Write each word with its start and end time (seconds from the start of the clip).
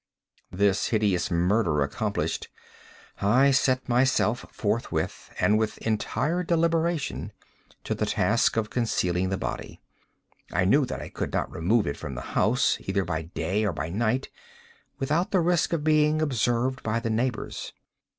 This 0.49 0.87
hideous 0.87 1.29
murder 1.29 1.83
accomplished, 1.83 2.47
I 3.21 3.51
set 3.51 3.87
myself 3.87 4.47
forthwith, 4.51 5.31
and 5.39 5.59
with 5.59 5.77
entire 5.77 6.41
deliberation, 6.41 7.31
to 7.83 7.93
the 7.93 8.07
task 8.07 8.57
of 8.57 8.71
concealing 8.71 9.29
the 9.29 9.37
body. 9.37 9.79
I 10.51 10.65
knew 10.65 10.85
that 10.87 11.03
I 11.03 11.09
could 11.09 11.31
not 11.31 11.51
remove 11.53 11.85
it 11.85 11.97
from 11.97 12.15
the 12.15 12.21
house, 12.33 12.79
either 12.79 13.05
by 13.05 13.21
day 13.21 13.63
or 13.63 13.73
by 13.73 13.89
night, 13.89 14.29
without 14.97 15.29
the 15.29 15.39
risk 15.39 15.71
of 15.71 15.83
being 15.83 16.19
observed 16.19 16.81
by 16.81 16.99
the 16.99 17.11
neighbors. 17.11 17.71